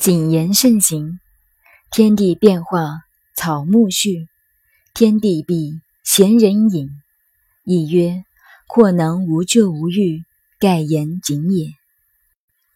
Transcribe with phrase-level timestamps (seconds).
[0.00, 1.20] 谨言慎行。
[1.90, 3.00] 天地变化，
[3.36, 4.28] 草木序；
[4.94, 6.88] 天地闭，贤人隐。
[7.64, 8.24] 亦曰：
[8.66, 10.22] 阔能无咎无欲，
[10.58, 11.74] 盖言谨也。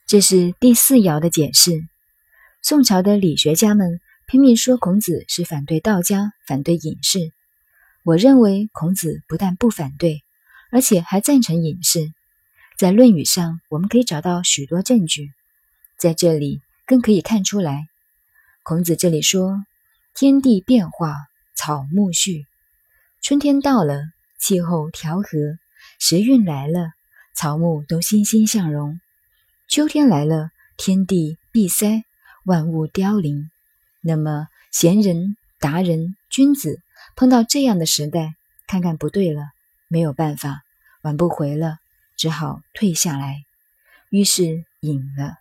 [0.06, 1.72] 这是第四爻的解释。
[2.60, 7.32] 宋朝的理学家们拼命说孔子是反对道家、反对隐士。
[8.04, 10.20] 我认为孔子不但不反对，
[10.70, 12.12] 而且还赞成隐士。
[12.76, 15.30] 在《论语》上，我们可以找到许多证据。
[15.96, 17.86] 在这里更可以看出来，
[18.62, 19.64] 孔子这里说
[20.14, 21.16] ：“天地变化，
[21.54, 22.46] 草木续。
[23.22, 24.02] 春天到了，
[24.38, 25.58] 气候调和，
[25.98, 26.92] 时运来了，
[27.34, 29.00] 草木都欣欣向荣；
[29.66, 32.04] 秋天来了，天地闭塞，
[32.44, 33.50] 万物凋零。
[34.02, 36.80] 那么，贤人、达人、君子
[37.16, 38.34] 碰到这样的时代，
[38.66, 39.42] 看看不对了，
[39.88, 40.62] 没有办法，
[41.00, 41.78] 挽不回了，
[42.16, 43.44] 只好退下来，
[44.10, 45.38] 于是隐了。”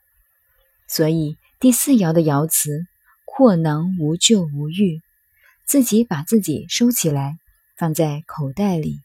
[0.96, 2.86] 所以第四爻的爻辞
[3.26, 5.02] “阔囊无咎无欲”，
[5.66, 7.40] 自己把自己收起来，
[7.76, 9.00] 放在口袋里，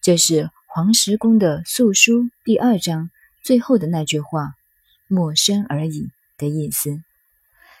[0.00, 3.10] 这是黄石公的《素书》第二章
[3.42, 4.52] 最后的那句话
[5.10, 7.02] “陌生而已”的意思。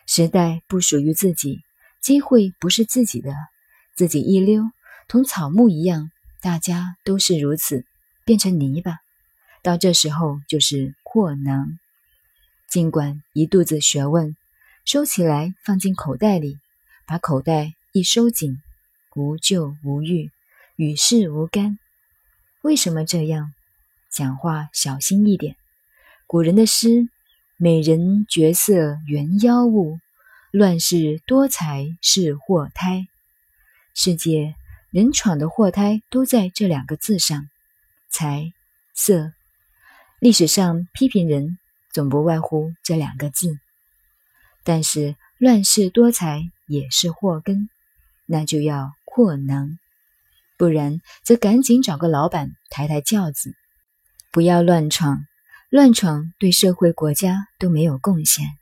[0.04, 1.60] 时代不属于自己，
[2.00, 3.32] 机会不是自己的，
[3.94, 4.64] 自己一溜，
[5.06, 7.84] 同草木一样，大家都是如此，
[8.24, 8.96] 变成泥巴。
[9.62, 11.78] 到这时候就是阔囊。
[12.68, 14.36] 尽管一肚子学问，
[14.84, 16.58] 收起来放进口袋里，
[17.06, 18.58] 把口袋一收紧，
[19.16, 20.30] 无咎无欲，
[20.76, 21.78] 与世无干。
[22.60, 23.54] 为什么这样？
[24.10, 25.56] 讲话小心一点。
[26.26, 27.08] 古人的诗
[27.56, 29.98] ：“美人绝色原妖物，
[30.50, 33.06] 乱世多才是祸胎。”
[33.96, 34.54] 世界
[34.90, 37.48] 人闯的祸胎都在这两个字上，
[38.10, 38.52] 才
[38.94, 39.32] 色。
[40.20, 41.58] 历史上批评人。
[41.92, 43.58] 总不外乎这两个字，
[44.64, 47.68] 但是乱世多才也是祸根，
[48.26, 49.78] 那就要扩能，
[50.56, 53.54] 不然则赶紧找个老板抬抬轿子，
[54.30, 55.26] 不要乱闯，
[55.70, 58.57] 乱闯对社会国家都没有贡献。